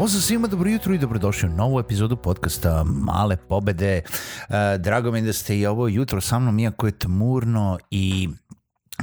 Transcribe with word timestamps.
Pozdrav 0.00 0.22
svima, 0.22 0.48
dobro 0.48 0.70
jutro 0.70 0.94
i 0.94 0.98
dobrodošli 0.98 1.48
u 1.48 1.52
novu 1.52 1.80
epizodu 1.80 2.16
podcasta 2.16 2.84
Male 2.84 3.36
pobede. 3.36 3.96
E, 3.96 4.02
drago 4.78 5.10
mi 5.10 5.22
da 5.22 5.32
ste 5.32 5.58
i 5.58 5.66
ovo 5.66 5.88
jutro 5.88 6.20
sa 6.20 6.38
mnom, 6.38 6.58
iako 6.58 6.86
je 6.86 6.98
tmurno 6.98 7.78
i 7.90 8.28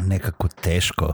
nekako 0.06 0.48
teško 0.48 1.06
uh, 1.06 1.14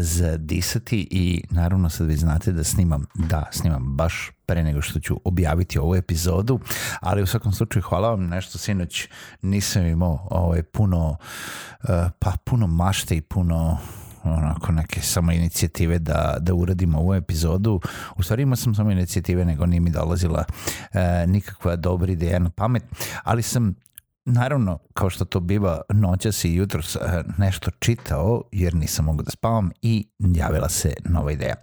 zadisati 0.00 1.08
i 1.10 1.42
naravno 1.50 1.88
sad 1.88 2.06
vi 2.06 2.16
znate 2.16 2.52
da 2.52 2.64
snimam, 2.64 3.06
da 3.14 3.48
snimam 3.52 3.96
baš 3.96 4.30
pre 4.46 4.62
nego 4.62 4.82
što 4.82 5.00
ću 5.00 5.20
objaviti 5.24 5.78
ovu 5.78 5.94
epizodu, 5.94 6.60
ali 7.00 7.22
u 7.22 7.26
svakom 7.26 7.52
slučaju 7.52 7.82
hvala 7.82 8.10
vam 8.10 8.26
nešto 8.26 8.58
sinoć 8.58 9.08
nisam 9.42 9.86
imao 9.86 10.28
ovaj, 10.30 10.62
puno 10.62 11.08
uh, 11.08 11.88
pa 12.18 12.32
puno 12.44 12.66
mašte 12.66 13.16
i 13.16 13.20
puno 13.20 13.78
onako 14.24 14.72
neke 14.72 15.00
samo 15.00 15.32
inicijative 15.32 15.98
da, 15.98 16.36
da 16.40 16.54
uradimo 16.54 16.98
ovu 16.98 17.14
epizodu. 17.14 17.80
U 18.16 18.22
stvari 18.22 18.42
imao 18.42 18.56
sam 18.56 18.74
samo 18.74 18.90
inicijative, 18.90 19.44
nego 19.44 19.66
nije 19.66 19.80
mi 19.80 19.90
dolazila 19.90 20.44
e, 20.92 21.26
nikakva 21.26 21.76
dobra 21.76 22.12
ideja 22.12 22.38
na 22.38 22.50
pamet, 22.50 22.82
ali 23.24 23.42
sam 23.42 23.74
naravno, 24.30 24.78
kao 24.94 25.10
što 25.10 25.24
to 25.24 25.40
biva 25.40 25.80
noćas 25.88 26.44
i 26.44 26.54
jutro 26.54 26.80
eh, 26.80 27.22
nešto 27.38 27.70
čitao, 27.70 28.42
jer 28.52 28.74
nisam 28.74 29.04
mogu 29.04 29.22
da 29.22 29.30
spavam 29.30 29.70
i 29.82 30.08
javila 30.18 30.68
se 30.68 30.94
nova 31.04 31.32
ideja. 31.32 31.54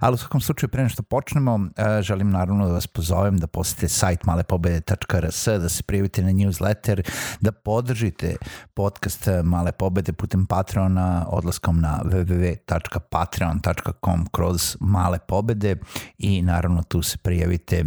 Ali 0.00 0.14
u 0.14 0.16
svakom 0.16 0.40
slučaju, 0.40 0.70
pre 0.70 0.82
nešto 0.82 1.02
počnemo, 1.02 1.60
eh, 1.76 2.02
želim 2.02 2.30
naravno 2.30 2.66
da 2.66 2.72
vas 2.72 2.86
pozovem 2.86 3.38
da 3.38 3.46
posjetite 3.46 3.88
sajt 3.88 4.24
malepobede.rs, 4.24 5.46
da 5.46 5.68
se 5.68 5.82
prijavite 5.82 6.22
na 6.22 6.30
newsletter, 6.30 7.10
da 7.40 7.52
podržite 7.52 8.36
podcast 8.74 9.28
Male 9.44 9.72
pobede 9.72 10.12
putem 10.12 10.46
Patreona 10.46 11.26
odlaskom 11.28 11.80
na 11.80 12.00
www.patreon.com 12.04 14.26
kroz 14.32 14.76
Male 14.80 15.18
pobede 15.18 15.76
i 16.18 16.42
naravno 16.42 16.82
tu 16.82 17.02
se 17.02 17.18
prijavite 17.18 17.84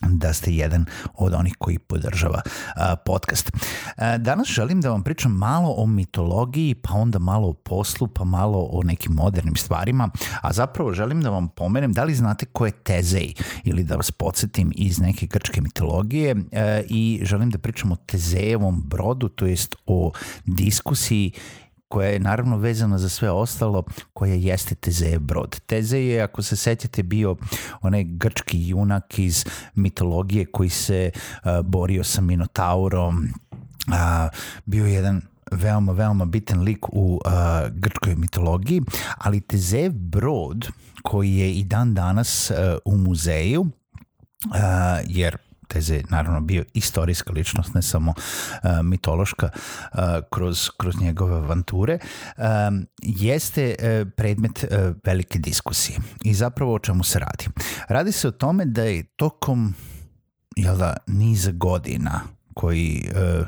da 0.00 0.32
ste 0.32 0.54
jedan 0.54 0.84
od 1.14 1.34
onih 1.34 1.54
koji 1.58 1.78
podržava 1.78 2.40
a, 2.76 2.96
podcast. 2.96 3.50
A, 3.96 4.18
danas 4.18 4.48
želim 4.48 4.80
da 4.80 4.90
vam 4.90 5.02
pričam 5.02 5.32
malo 5.32 5.74
o 5.76 5.86
mitologiji, 5.86 6.74
pa 6.74 6.94
onda 6.94 7.18
malo 7.18 7.48
o 7.48 7.52
poslu, 7.52 8.08
pa 8.08 8.24
malo 8.24 8.68
o 8.72 8.82
nekim 8.82 9.12
modernim 9.12 9.56
stvarima, 9.56 10.10
a 10.40 10.52
zapravo 10.52 10.92
želim 10.92 11.22
da 11.22 11.30
vam 11.30 11.48
pomenem 11.48 11.92
da 11.92 12.04
li 12.04 12.14
znate 12.14 12.46
ko 12.46 12.66
je 12.66 12.72
Tezej 12.72 13.34
ili 13.64 13.84
da 13.84 13.96
vas 13.96 14.10
podsjetim 14.10 14.72
iz 14.74 15.00
neke 15.00 15.26
grčke 15.26 15.60
mitologije 15.60 16.36
a, 16.52 16.80
i 16.88 17.20
želim 17.22 17.50
da 17.50 17.58
pričam 17.58 17.92
o 17.92 17.96
Tezejevom 17.96 18.82
brodu, 18.86 19.28
to 19.28 19.46
jest 19.46 19.76
o 19.86 20.12
diskusiji 20.46 21.32
koja 21.90 22.08
je 22.08 22.20
naravno 22.20 22.56
vezana 22.56 22.98
za 22.98 23.08
sve 23.08 23.30
ostalo, 23.30 23.82
koja 24.12 24.34
jeste 24.34 24.74
Tezeje 24.74 25.18
brod. 25.18 25.60
Teze 25.66 25.98
je, 25.98 26.22
ako 26.22 26.42
se 26.42 26.56
sećate, 26.56 27.02
bio 27.02 27.36
onaj 27.80 28.04
grčki 28.04 28.68
junak 28.68 29.18
iz 29.18 29.44
mitologije 29.74 30.46
koji 30.46 30.68
se 30.68 31.10
uh, 31.14 31.66
borio 31.66 32.04
sa 32.04 32.20
Minotaurom, 32.20 33.28
uh, 33.88 33.94
bio 34.64 34.86
jedan 34.86 35.22
veoma, 35.52 35.92
veoma 35.92 36.24
bitan 36.24 36.60
lik 36.60 36.88
u 36.88 37.20
uh, 37.26 37.32
grčkoj 37.70 38.14
mitologiji, 38.14 38.82
ali 39.18 39.40
Tezejev 39.40 39.92
brod 39.92 40.68
koji 41.02 41.34
je 41.34 41.52
i 41.52 41.64
dan 41.64 41.94
danas 41.94 42.50
uh, 42.50 42.56
u 42.84 42.96
muzeju, 42.96 43.60
uh, 43.60 43.70
jer 45.06 45.36
Teze 45.72 46.02
naravno 46.08 46.40
bio 46.40 46.64
istorijska 46.74 47.32
ličnost, 47.32 47.74
ne 47.74 47.82
samo 47.82 48.10
uh, 48.10 48.70
mitološka 48.82 49.48
uh, 49.54 49.98
kroz, 50.30 50.70
kroz 50.76 51.00
njegove 51.00 51.36
avanture, 51.36 51.98
um, 52.36 52.86
jeste 53.02 53.74
uh, 53.78 54.08
predmet 54.16 54.64
uh, 54.64 54.96
velike 55.04 55.38
diskusije. 55.38 55.98
I 56.24 56.34
zapravo 56.34 56.74
o 56.74 56.78
čemu 56.78 57.04
se 57.04 57.18
radi? 57.18 57.48
Radi 57.88 58.12
se 58.12 58.28
o 58.28 58.30
tome 58.30 58.64
da 58.64 58.82
je 58.82 59.02
tokom 59.02 59.74
jel 60.56 60.76
da, 60.76 60.96
niza 61.06 61.50
godina 61.52 62.20
koji 62.54 63.08
uh, 63.40 63.46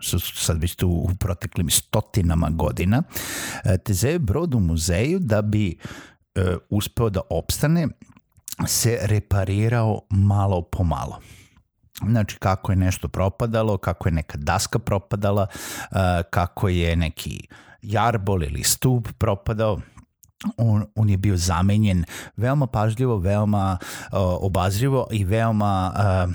su 0.00 0.20
sad 0.20 0.60
već 0.60 0.74
tu 0.74 0.88
u 0.88 1.10
proteklim 1.20 1.70
stotinama 1.70 2.50
godina, 2.50 3.02
Teze 3.84 4.08
je 4.08 4.18
brod 4.18 4.54
u 4.54 4.60
muzeju 4.60 5.18
da 5.18 5.42
bi 5.42 5.78
uspeo 6.70 7.10
da 7.10 7.20
opstane 7.30 7.88
se 8.66 8.98
reparirao 9.02 10.00
malo 10.10 10.62
po 10.62 10.84
malo. 10.84 11.20
Znači 12.00 12.36
kako 12.36 12.72
je 12.72 12.76
nešto 12.76 13.08
propadalo, 13.08 13.78
kako 13.78 14.08
je 14.08 14.12
neka 14.12 14.38
daska 14.38 14.78
propadala, 14.78 15.46
kako 16.30 16.68
je 16.68 16.96
neki 16.96 17.48
jarbol 17.82 18.42
ili 18.42 18.62
stup 18.62 19.08
propadao, 19.18 19.80
on, 20.56 20.86
on 20.94 21.10
je 21.10 21.16
bio 21.16 21.36
zamenjen 21.36 22.04
veoma 22.36 22.66
pažljivo, 22.66 23.16
veoma 23.18 23.78
uh, 23.80 24.18
obazrivo 24.20 25.06
i 25.10 25.24
veoma 25.24 25.92
uh, 25.94 26.34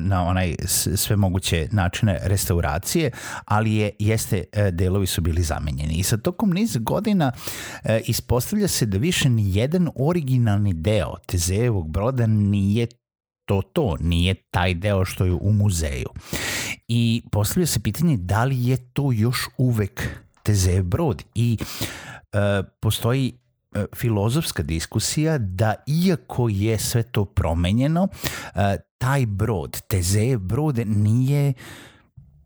na 0.00 0.24
onaj 0.24 0.56
sve 0.94 1.16
moguće 1.16 1.68
načine 1.72 2.20
restauracije, 2.22 3.10
ali 3.44 3.74
je 3.74 3.90
jeste 3.98 4.44
delovi 4.72 5.06
su 5.06 5.20
bili 5.20 5.42
zamenjeni. 5.42 5.94
I 5.94 6.02
sa 6.02 6.16
tokom 6.16 6.50
niz 6.50 6.76
godina 6.80 7.32
uh, 7.34 7.90
ispostavlja 8.04 8.68
se 8.68 8.86
da 8.86 8.98
više 8.98 9.28
ni 9.28 9.56
jedan 9.56 9.88
originalni 9.96 10.72
deo 10.72 11.14
Tezejevog 11.26 11.88
broda 11.88 12.26
nije 12.26 12.86
to 13.44 13.62
to, 13.62 13.96
nije 14.00 14.34
taj 14.34 14.74
deo 14.74 15.04
što 15.04 15.24
je 15.24 15.32
u 15.32 15.52
muzeju. 15.52 16.08
I 16.88 17.22
postavlja 17.32 17.66
se 17.66 17.80
pitanje 17.80 18.16
da 18.16 18.44
li 18.44 18.66
je 18.66 18.76
to 18.92 19.12
još 19.12 19.48
uvek 19.58 20.08
Tezev 20.42 20.84
brod 20.84 21.22
i 21.34 21.58
e, 22.32 22.62
postoji 22.80 23.32
e, 23.74 23.84
filozofska 23.96 24.62
diskusija 24.62 25.38
da 25.38 25.74
iako 25.86 26.48
je 26.48 26.78
sve 26.78 27.02
to 27.02 27.24
promenjeno, 27.24 28.08
e, 28.54 28.76
taj 28.98 29.26
brod, 29.26 29.80
Tezev 29.88 30.38
brod 30.38 30.78
nije 30.86 31.52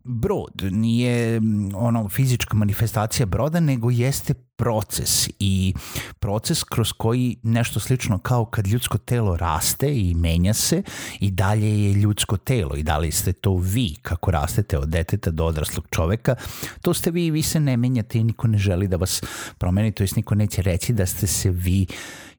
brod, 0.04 0.62
nije 0.70 1.40
ono 1.74 2.08
fizička 2.08 2.56
manifestacija 2.56 3.26
broda, 3.26 3.60
nego 3.60 3.90
jeste 3.90 4.34
proces 4.56 5.28
i 5.39 5.75
proces 6.19 6.65
kroz 6.65 6.93
koji 6.93 7.37
nešto 7.43 7.81
slično 7.81 8.19
kao 8.19 8.44
kad 8.44 8.67
ljudsko 8.67 8.99
telo 8.99 9.37
raste 9.37 9.94
i 9.94 10.15
menja 10.15 10.55
se 10.55 10.83
i 11.21 11.31
dalje 11.31 11.84
je 11.84 11.93
ljudsko 11.93 12.37
telo 12.37 12.77
i 12.77 12.83
da 12.83 12.99
li 12.99 13.12
ste 13.12 13.33
to 13.33 13.56
vi 13.56 13.94
kako 14.03 14.31
rastete 14.31 14.78
od 14.78 14.89
deteta 14.89 15.31
do 15.31 15.44
odraslog 15.44 15.87
čoveka, 15.91 16.34
to 16.81 16.94
ste 16.94 17.11
vi 17.11 17.26
i 17.26 17.31
vi 17.31 17.43
se 17.43 17.61
ne 17.61 17.76
menjate 17.76 18.19
i 18.19 18.25
niko 18.25 18.47
ne 18.47 18.58
želi 18.58 18.88
da 18.88 18.97
vas 18.97 19.23
promeni, 19.58 19.93
to 19.93 20.03
jest 20.03 20.17
niko 20.17 20.35
neće 20.35 20.62
reći 20.62 20.93
da 20.93 21.06
ste 21.06 21.26
se 21.26 21.50
vi 21.50 21.87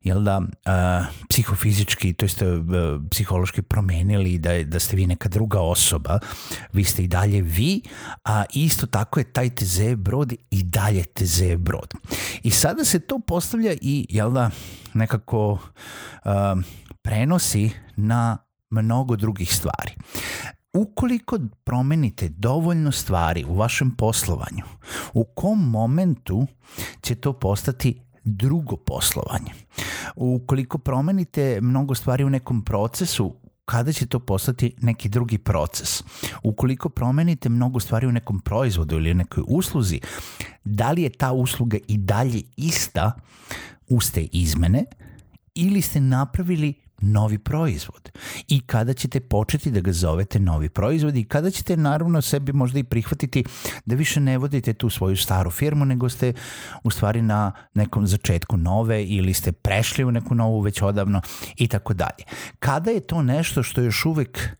jel 0.08 0.24
da, 0.24 0.38
uh, 0.38 1.06
psihofizički, 1.30 2.14
to 2.14 2.26
jeste 2.26 2.48
uh, 2.48 2.64
psihološki 3.12 3.62
promenili, 3.62 4.38
da, 4.38 4.64
da 4.64 4.80
ste 4.80 4.96
vi 4.96 5.08
neka 5.08 5.30
druga 5.30 5.62
osoba, 5.62 6.20
vi 6.74 6.84
ste 6.84 7.04
i 7.04 7.08
dalje 7.08 7.42
vi, 7.42 7.82
a 8.26 8.44
isto 8.54 8.88
tako 8.88 9.20
je 9.20 9.32
taj 9.32 9.50
TZ 9.50 9.80
brod 9.98 10.34
i 10.52 10.64
dalje 10.64 11.04
TZ 11.04 11.42
brod. 11.58 11.94
I 12.44 12.52
sada 12.52 12.86
se 12.86 13.00
to 13.00 13.20
postavlja 13.20 13.74
i, 13.82 14.06
jel 14.10 14.32
da, 14.32 14.50
nekako 14.94 15.52
uh, 15.52 15.62
prenosi 17.02 17.72
na 17.96 18.38
mnogo 18.70 19.16
drugih 19.16 19.56
stvari. 19.56 19.92
Ukoliko 20.74 21.40
promenite 21.64 22.30
dovoljno 22.30 22.92
stvari 22.92 23.46
u 23.46 23.56
vašem 23.56 23.92
poslovanju, 23.92 24.64
u 25.14 25.24
kom 25.24 25.70
momentu 25.70 26.48
će 27.02 27.16
to 27.16 27.34
postati 27.34 28.02
drugo 28.24 28.76
poslovanje. 28.76 29.52
Ukoliko 30.16 30.78
promenite 30.78 31.62
mnogo 31.62 31.96
stvari 31.96 32.24
u 32.24 32.30
nekom 32.30 32.62
procesu, 32.62 33.36
kada 33.72 33.94
će 33.94 34.06
to 34.06 34.20
postati 34.20 34.76
neki 34.82 35.10
drugi 35.10 35.38
proces. 35.38 36.04
Ukoliko 36.44 36.90
promenite 36.90 37.50
mnogo 37.50 37.80
stvari 37.80 38.08
u 38.08 38.12
nekom 38.12 38.40
proizvodu 38.40 38.96
ili 38.96 39.14
nekoj 39.14 39.44
usluzi, 39.48 40.00
da 40.64 40.92
li 40.92 41.04
je 41.04 41.10
ta 41.10 41.32
usluga 41.32 41.78
i 41.88 41.98
dalje 41.98 42.42
ista 42.58 43.12
uz 43.90 44.12
te 44.12 44.28
izmene 44.32 44.86
ili 45.56 45.82
ste 45.82 46.00
napravili 46.00 46.74
novi 47.02 47.38
proizvod 47.38 48.10
i 48.48 48.60
kada 48.60 48.94
ćete 48.94 49.20
početi 49.20 49.72
da 49.72 49.80
ga 49.80 49.92
zovete 49.92 50.40
novi 50.40 50.70
proizvod 50.70 51.16
i 51.16 51.24
kada 51.24 51.52
ćete 51.52 51.78
naravno 51.78 52.22
sebi 52.22 52.54
možda 52.54 52.80
i 52.80 52.84
prihvatiti 52.84 53.44
da 53.86 53.96
više 53.96 54.20
ne 54.20 54.38
vodite 54.38 54.74
tu 54.74 54.90
svoju 54.90 55.18
staru 55.18 55.52
firmu 55.52 55.86
nego 55.86 56.10
ste 56.10 56.34
u 56.84 56.90
stvari 56.90 57.22
na 57.22 57.52
nekom 57.74 58.08
začetku 58.08 58.58
nove 58.58 59.06
ili 59.06 59.34
ste 59.34 59.52
prešli 59.52 60.04
u 60.04 60.12
neku 60.12 60.36
novu 60.36 60.60
već 60.62 60.82
odavno 60.82 61.22
i 61.56 61.68
tako 61.68 61.94
dalje. 61.94 62.24
Kada 62.60 62.92
je 62.92 63.00
to 63.00 63.22
nešto 63.22 63.64
što 63.64 63.82
još 63.82 64.06
uvek 64.06 64.58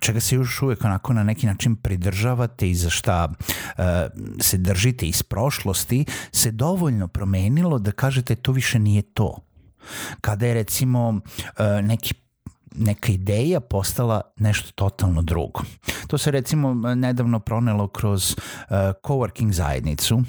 čega 0.00 0.20
se 0.20 0.34
još 0.34 0.62
uvek 0.62 0.84
onako 0.84 1.12
na 1.12 1.22
neki 1.22 1.46
način 1.46 1.76
pridržavate 1.76 2.70
i 2.70 2.74
za 2.74 2.90
šta 2.90 3.28
uh, 3.32 3.84
se 4.40 4.58
držite 4.58 5.06
iz 5.06 5.22
prošlosti, 5.22 6.04
se 6.32 6.50
dovoljno 6.50 7.08
promenilo 7.08 7.78
da 7.78 7.92
kažete 7.92 8.34
to 8.34 8.52
više 8.52 8.78
nije 8.78 9.02
to 9.02 9.38
kada 10.20 10.46
je 10.46 10.54
recimo 10.54 11.20
e, 11.58 11.82
neki 11.82 12.14
neka 12.74 13.12
ideja 13.12 13.60
postala 13.60 14.20
nešto 14.36 14.72
totalno 14.74 15.22
drugo. 15.22 15.60
To 16.06 16.18
se 16.18 16.30
recimo 16.30 16.74
nedavno 16.94 17.40
pronelo 17.40 17.88
kroz 17.88 18.32
uh, 18.32 18.76
coworking 19.02 19.52
zajednicu 19.52 20.22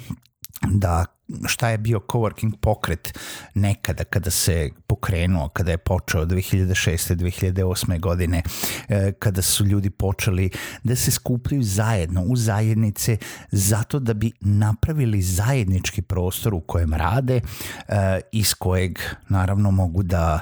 da 0.62 1.04
šta 1.46 1.68
je 1.68 1.78
bio 1.78 1.98
coworking 1.98 2.56
pokret 2.60 3.18
nekada 3.54 4.04
kada 4.04 4.30
se 4.30 4.70
pokrenuo, 4.96 5.48
kada 5.48 5.70
je 5.70 5.78
počeo 5.78 6.24
2006. 6.24 7.14
2008. 7.14 8.00
godine, 8.00 8.42
e, 8.88 9.12
kada 9.12 9.42
su 9.42 9.64
ljudi 9.64 9.90
počeli 9.90 10.50
da 10.84 10.96
se 10.96 11.10
skupljaju 11.10 11.62
zajedno 11.62 12.22
u 12.22 12.36
zajednice 12.36 13.16
zato 13.50 13.98
da 13.98 14.14
bi 14.14 14.32
napravili 14.40 15.22
zajednički 15.22 16.02
prostor 16.02 16.54
u 16.54 16.60
kojem 16.60 16.94
rade, 16.94 17.40
e, 17.88 18.20
iz 18.32 18.54
kojeg 18.54 18.98
naravno 19.28 19.70
mogu 19.70 20.02
da 20.02 20.40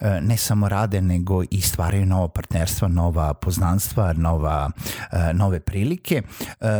e, 0.00 0.20
ne 0.20 0.36
samo 0.36 0.68
rade, 0.68 1.00
nego 1.00 1.42
i 1.50 1.60
stvaraju 1.60 2.06
nova 2.06 2.28
partnerstva, 2.28 2.88
nova 2.88 3.34
poznanstva, 3.34 4.12
nova, 4.12 4.70
nove 5.34 5.60
prilike, 5.60 6.22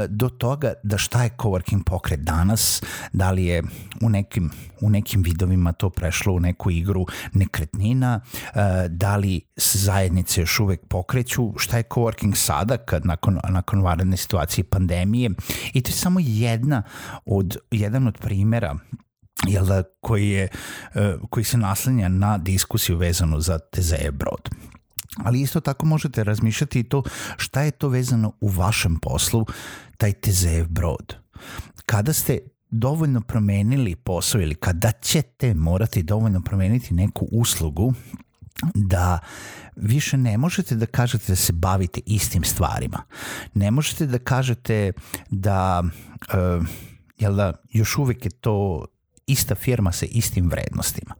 do 0.09 0.29
toga 0.29 0.73
da 0.83 0.99
šta 0.99 1.23
je 1.23 1.31
coworking 1.39 1.85
pokret 1.85 2.21
danas, 2.21 2.83
da 3.13 3.31
li 3.31 3.45
je 3.45 3.63
u 4.01 4.09
nekim, 4.09 4.51
u 4.82 4.90
nekim 4.90 5.23
vidovima 5.23 5.73
to 5.73 5.90
prešlo 5.90 6.32
u 6.32 6.40
neku 6.40 6.70
igru 6.70 7.06
nekretnina, 7.32 8.20
e, 8.55 8.88
da 8.88 9.17
li 9.17 9.40
zajednice 9.56 10.40
još 10.40 10.61
uvek 10.61 10.87
pokreću, 10.88 11.52
šta 11.56 11.76
je 11.76 11.82
coworking 11.82 12.34
sada 12.34 12.76
kad 12.76 13.06
nakon, 13.06 13.38
nakon 13.49 13.82
varedne 13.82 14.17
situacije 14.17 14.64
pandemije? 14.64 15.31
I 15.73 15.81
to 15.81 15.88
je 15.88 15.94
samo 15.94 16.20
jedna 16.23 16.82
od, 17.25 17.56
jedan 17.70 18.06
od 18.06 18.19
primera 18.19 18.76
jel 19.46 19.67
da, 19.67 19.82
koji, 20.00 20.29
je, 20.29 20.49
e, 20.94 21.17
koji 21.31 21.44
se 21.44 21.58
naslanja 21.58 22.08
na 22.08 22.38
diskusiju 22.38 22.99
vezanu 22.99 23.40
za 23.40 23.58
Tezeje 23.58 24.11
brod. 24.11 24.50
Ali 25.17 25.40
isto 25.40 25.61
tako 25.61 25.87
možete 25.87 26.25
razmišljati 26.25 26.81
i 26.81 26.85
to 26.85 27.02
šta 27.37 27.62
je 27.62 27.70
to 27.70 27.88
vezano 27.88 28.32
u 28.40 28.49
vašem 28.49 28.96
poslu, 28.96 29.46
taj 29.96 30.12
Tezejev 30.12 30.67
brod. 30.69 31.17
Kada 31.87 32.12
ste 32.12 32.38
dovoljno 32.73 33.21
promenili 33.21 33.97
posao 33.97 34.41
ili 34.41 34.55
kada 34.55 34.93
ćete 34.93 35.55
morati 35.55 36.03
dovoljno 36.03 36.41
promeniti 36.41 36.95
neku 36.95 37.29
uslugu 37.33 37.95
da 38.75 39.19
više 39.77 40.17
ne 40.17 40.39
možete 40.39 40.75
da 40.75 40.87
kažete 40.87 41.33
da 41.33 41.37
se 41.37 41.53
bavite 41.53 42.01
istim 42.07 42.45
stvarima. 42.45 43.03
Ne 43.55 43.71
možete 43.71 44.07
da 44.07 44.19
kažete 44.19 44.93
da, 45.31 45.83
uh, 45.83 46.67
jel 47.19 47.35
da 47.35 47.53
još 47.71 47.99
uvek 47.99 48.25
je 48.25 48.31
to 48.31 48.87
ista 49.27 49.55
firma 49.55 49.93
sa 49.93 50.07
istim 50.07 50.51
vrednostima. 50.51 51.15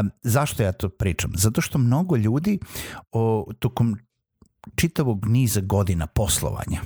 Um, 0.00 0.10
zašto 0.22 0.62
ja 0.62 0.72
to 0.72 0.88
pričam? 0.88 1.32
Zato 1.36 1.60
što 1.60 1.78
mnogo 1.78 2.16
ljudi 2.16 2.58
o, 3.12 3.46
tokom 3.58 3.98
čitavog 4.74 5.26
niza 5.26 5.60
godina 5.60 6.06
poslovanja. 6.06 6.80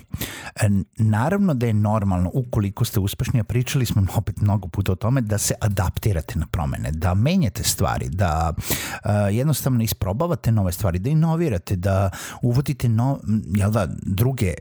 E, 0.57 0.69
naravno 0.97 1.55
da 1.55 1.67
je 1.67 1.75
normalno, 1.75 2.31
ukoliko 2.35 2.85
ste 2.85 3.01
uspešni, 3.01 3.41
a 3.41 3.45
pričali 3.45 3.87
smo 3.87 4.03
opet 4.19 4.41
mnogo 4.41 4.69
puta 4.69 4.93
o 4.93 4.95
tome, 4.95 5.21
da 5.21 5.39
se 5.39 5.55
adaptirate 5.61 6.39
na 6.39 6.47
promene, 6.47 6.91
da 6.91 7.15
menjate 7.15 7.63
stvari, 7.63 8.09
da 8.09 8.53
uh, 8.57 9.11
jednostavno 9.31 9.83
isprobavate 9.83 10.53
nove 10.53 10.73
stvari, 10.73 10.99
da 10.99 11.11
inovirate, 11.11 11.77
da 11.77 12.11
uvodite 12.43 12.89
no, 12.89 13.21
jel 13.55 13.71
da, 13.71 13.87
druge 14.03 14.55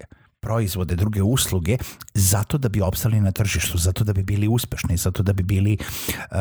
proizvode, 0.46 0.96
druge 0.96 1.24
usluge 1.24 1.78
zato 2.14 2.58
da 2.58 2.70
bi 2.70 2.82
opstali 2.82 3.20
na 3.22 3.32
tržištu, 3.32 3.78
zato 3.78 4.04
da 4.04 4.14
bi 4.14 4.24
bili 4.24 4.48
uspešni, 4.48 4.98
zato 4.98 5.24
da 5.24 5.34
bi 5.34 5.44
bili 5.44 5.78
uh, 5.78 6.38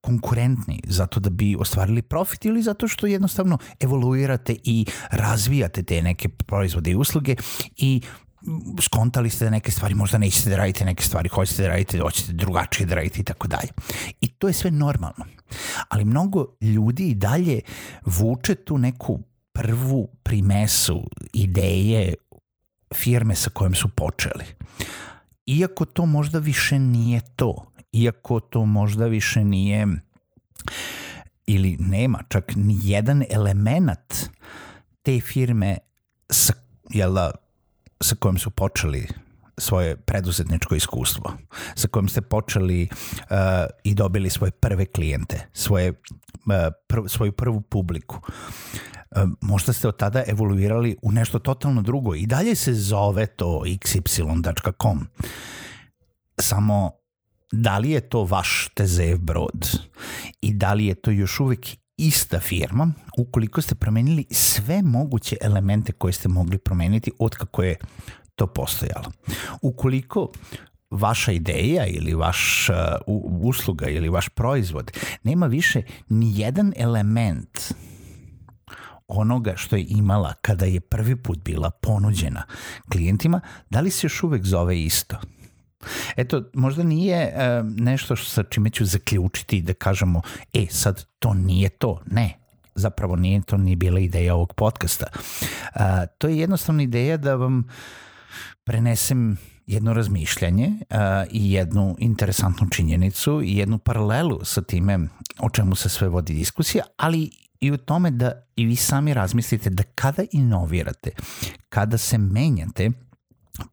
konkurentni, 0.00 0.80
zato 0.86 1.20
da 1.20 1.30
bi 1.30 1.56
ostvarili 1.58 2.02
profit 2.02 2.44
ili 2.44 2.62
zato 2.62 2.88
što 2.88 3.06
jednostavno 3.06 3.58
evoluirate 3.80 4.56
i 4.64 4.86
razvijate 5.10 5.82
te 5.82 6.02
neke 6.02 6.28
proizvode 6.28 6.90
i 6.90 6.96
usluge 6.96 7.36
i 7.76 8.00
skontali 8.80 9.30
ste 9.30 9.44
da 9.44 9.50
neke 9.50 9.70
stvari 9.70 9.94
možda 9.94 10.18
nećete 10.18 10.50
da 10.50 10.56
radite, 10.56 10.84
neke 10.84 11.04
stvari 11.04 11.28
hoćete 11.28 11.62
da 11.62 11.68
radite, 11.68 11.98
hoćete 11.98 12.32
drugačije 12.32 12.86
da 12.86 12.94
radite 12.94 13.20
i 13.20 13.24
tako 13.24 13.48
dalje. 13.48 13.68
I 14.20 14.28
to 14.28 14.48
je 14.48 14.52
sve 14.52 14.70
normalno. 14.70 15.24
Ali 15.88 16.04
mnogo 16.04 16.46
ljudi 16.60 17.08
i 17.08 17.14
dalje 17.14 17.60
vuče 18.06 18.54
tu 18.54 18.78
neku 18.78 19.20
prvu 19.52 20.08
primesu 20.22 21.10
ideje 21.32 22.14
firme 22.94 23.34
sa 23.34 23.50
kojom 23.50 23.74
su 23.74 23.88
počeli. 23.88 24.44
Iako 25.46 25.84
to 25.84 26.06
možda 26.06 26.38
više 26.38 26.78
nije 26.78 27.20
to, 27.36 27.66
iako 27.92 28.40
to 28.40 28.64
možda 28.64 29.06
više 29.06 29.44
nije 29.44 29.86
ili 31.46 31.76
nema 31.80 32.22
čak 32.28 32.52
ni 32.56 32.78
jedan 32.82 33.24
element 33.30 34.14
te 35.02 35.20
firme 35.20 35.78
sa, 36.30 36.52
jel 36.90 37.14
da, 37.14 37.30
sa 38.00 38.16
kojom 38.16 38.38
su 38.38 38.50
počeli 38.50 39.08
svoje 39.58 39.96
preduzetničko 39.96 40.74
iskustvo, 40.74 41.32
sa 41.74 41.88
kojim 41.88 42.08
ste 42.08 42.20
počeli 42.20 42.88
uh, 43.18 43.36
i 43.84 43.94
dobili 43.94 44.30
svoje 44.30 44.50
prve 44.50 44.86
klijente, 44.86 45.46
svoje, 45.52 45.90
uh, 45.90 45.96
pr 46.86 46.98
svoju 47.08 47.32
prvu 47.32 47.60
publiku 47.60 48.20
možda 49.40 49.72
ste 49.72 49.88
od 49.88 49.96
tada 49.96 50.22
evoluirali 50.26 50.96
u 51.02 51.12
nešto 51.12 51.38
totalno 51.38 51.82
drugo 51.82 52.14
i 52.14 52.26
dalje 52.26 52.54
se 52.54 52.74
zove 52.74 53.26
to 53.26 53.62
xy.com. 53.64 55.06
Samo 56.40 56.90
da 57.52 57.78
li 57.78 57.90
je 57.90 58.00
to 58.00 58.24
vaš 58.24 58.68
Tezev 58.74 59.18
brod 59.18 59.80
i 60.40 60.54
da 60.54 60.74
li 60.74 60.86
je 60.86 60.94
to 60.94 61.10
još 61.10 61.40
uvek 61.40 61.66
ista 61.96 62.40
firma 62.40 62.92
ukoliko 63.18 63.60
ste 63.60 63.74
promenili 63.74 64.26
sve 64.30 64.82
moguće 64.82 65.36
elemente 65.40 65.92
koje 65.92 66.12
ste 66.12 66.28
mogli 66.28 66.58
promeniti 66.58 67.12
od 67.18 67.34
kako 67.34 67.62
je 67.62 67.76
to 68.34 68.46
postojalo. 68.46 69.12
Ukoliko 69.62 70.32
vaša 70.90 71.32
ideja 71.32 71.86
ili 71.86 72.14
vaš 72.14 72.68
uh, 73.06 73.14
usluga 73.40 73.88
ili 73.88 74.08
vaš 74.08 74.28
proizvod 74.28 74.92
nema 75.22 75.46
više 75.46 75.82
ni 76.08 76.40
jedan 76.40 76.72
element 76.76 77.74
onoga 79.08 79.52
što 79.56 79.76
je 79.76 79.86
imala 79.88 80.34
kada 80.34 80.64
je 80.64 80.80
prvi 80.80 81.16
put 81.16 81.38
bila 81.38 81.70
ponuđena 81.70 82.42
klijentima, 82.92 83.40
da 83.70 83.80
li 83.80 83.90
se 83.90 84.06
još 84.06 84.22
uvek 84.22 84.44
zove 84.44 84.80
isto? 84.80 85.16
Eto, 86.16 86.44
možda 86.54 86.82
nije 86.82 87.34
uh, 87.34 87.66
nešto 87.76 88.16
sa 88.16 88.42
čime 88.42 88.70
ću 88.70 88.84
zaključiti 88.84 89.62
da 89.62 89.74
kažemo, 89.74 90.22
e, 90.52 90.66
sad 90.70 91.04
to 91.18 91.34
nije 91.34 91.68
to. 91.68 92.02
Ne, 92.10 92.38
zapravo 92.74 93.16
nije 93.16 93.42
to 93.42 93.56
nije 93.56 93.76
bila 93.76 94.00
ideja 94.00 94.34
ovog 94.34 94.54
podcasta. 94.54 95.06
Uh, 95.12 95.80
to 96.18 96.28
je 96.28 96.38
jednostavno 96.38 96.82
ideja 96.82 97.16
da 97.16 97.34
vam 97.34 97.64
prenesem 98.64 99.36
jedno 99.66 99.92
razmišljanje 99.92 100.66
uh, 100.66 100.96
i 101.30 101.52
jednu 101.52 101.96
interesantnu 101.98 102.68
činjenicu 102.70 103.42
i 103.42 103.56
jednu 103.56 103.78
paralelu 103.78 104.44
sa 104.44 104.62
time 104.62 104.98
o 105.38 105.50
čemu 105.50 105.74
se 105.74 105.88
sve 105.88 106.08
vodi 106.08 106.34
diskusija, 106.34 106.84
ali 106.96 107.30
i 107.64 107.72
u 107.72 107.76
tome 107.76 108.10
da 108.10 108.32
i 108.56 108.66
vi 108.66 108.76
sami 108.76 109.14
razmislite 109.14 109.70
da 109.70 109.82
kada 109.82 110.22
inovirate, 110.32 111.10
kada 111.68 111.98
se 111.98 112.18
menjate, 112.18 112.90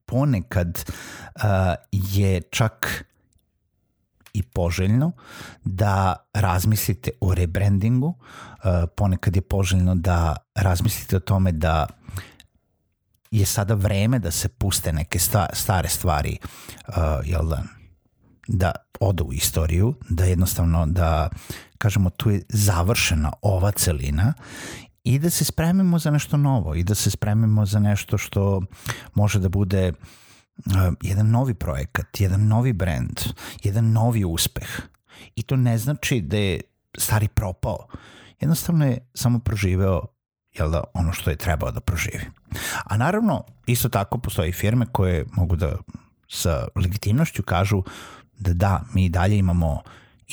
ponekad 0.06 0.84
uh, 1.36 1.42
je 1.92 2.42
čak 2.42 3.06
i 4.34 4.44
poželjno 4.44 5.12
da 5.64 6.16
razmislite 6.34 7.12
o 7.22 7.34
rebrandingu, 7.34 8.08
uh, 8.08 8.90
ponekad 8.96 9.36
je 9.36 9.42
poželjno 9.42 9.96
da 9.96 10.36
razmislite 10.56 11.18
o 11.18 11.20
tome 11.20 11.52
da 11.52 11.88
je 13.32 13.46
sada 13.46 13.74
vreme 13.74 14.20
da 14.20 14.32
se 14.32 14.50
puste 14.50 14.94
neke 14.94 15.20
sta, 15.20 15.48
stare 15.54 15.90
stvari, 15.90 16.38
uh, 16.88 16.96
jel 17.26 17.48
da, 17.48 17.64
da 18.48 18.72
odu 19.00 19.24
u 19.24 19.34
istoriju, 19.34 19.94
da 20.10 20.26
jednostavno 20.26 20.86
da 20.86 21.30
kažemo 21.82 22.10
tu 22.10 22.30
je 22.30 22.42
završena 22.50 23.32
ova 23.42 23.72
celina 23.72 24.34
i 25.04 25.20
da 25.20 25.30
se 25.30 25.46
spremimo 25.46 26.00
za 26.00 26.12
nešto 26.12 26.38
novo 26.38 26.76
i 26.76 26.84
da 26.84 26.96
se 26.96 27.12
spremimo 27.12 27.66
za 27.66 27.80
nešto 27.80 28.18
što 28.18 28.62
može 29.14 29.40
da 29.40 29.50
bude 29.50 29.92
uh, 29.92 30.74
jedan 31.02 31.30
novi 31.30 31.54
projekat, 31.54 32.22
jedan 32.22 32.48
novi 32.48 32.74
brand, 32.74 33.20
jedan 33.64 33.92
novi 33.92 34.26
uspeh. 34.26 34.70
I 35.36 35.44
to 35.44 35.56
ne 35.56 35.78
znači 35.78 36.22
da 36.22 36.38
je 36.38 36.62
stari 36.98 37.28
propao. 37.28 37.88
Jednostavno 38.40 38.86
je 38.86 38.98
samo 39.14 39.40
proživeo 39.40 40.02
jel 40.54 40.72
da, 40.72 40.84
ono 40.94 41.14
što 41.14 41.30
je 41.30 41.36
trebao 41.36 41.72
da 41.72 41.80
proživi. 41.80 42.26
A 42.84 42.98
naravno, 42.98 43.44
isto 43.66 43.90
tako 43.90 44.18
postoji 44.18 44.52
firme 44.52 44.86
koje 44.92 45.26
mogu 45.32 45.56
da 45.56 45.76
sa 46.30 46.68
legitimnošću 46.76 47.44
kažu 47.44 47.84
da 48.40 48.54
da, 48.54 48.82
mi 48.94 49.10
dalje 49.10 49.38
imamo 49.38 49.82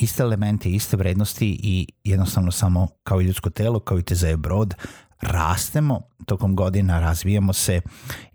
iste 0.00 0.22
elemente, 0.22 0.70
iste 0.70 0.96
vrednosti 0.96 1.60
i 1.62 1.88
jednostavno 2.04 2.50
samo 2.50 2.88
kao 3.02 3.20
i 3.20 3.24
ljudsko 3.24 3.50
telo, 3.50 3.80
kao 3.80 3.98
i 3.98 4.02
te 4.02 4.14
za 4.14 4.36
brod, 4.36 4.74
rastemo 5.20 6.00
tokom 6.26 6.56
godina, 6.56 7.00
razvijamo 7.00 7.52
se 7.52 7.80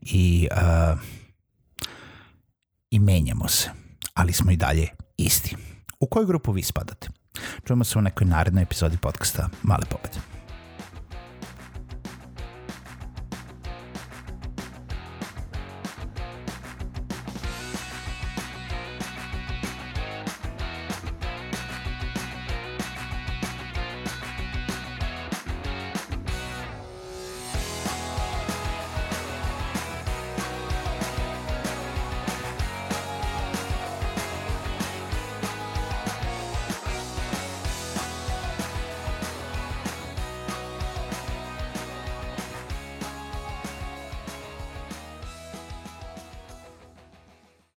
i, 0.01 0.47
uh, 0.51 0.99
i 2.89 2.99
menjamo 2.99 3.47
se, 3.47 3.69
ali 4.13 4.33
smo 4.33 4.51
i 4.51 4.57
dalje 4.57 4.87
isti. 5.17 5.55
U 5.99 6.07
koju 6.07 6.27
grupu 6.27 6.51
vi 6.51 6.63
spadate? 6.63 7.09
Čujemo 7.67 7.83
se 7.83 7.99
u 7.99 8.01
nekoj 8.01 8.27
narednoj 8.27 8.63
epizodi 8.63 8.97
podcasta 8.97 9.49
Male 9.63 9.85
pobede. 9.89 10.32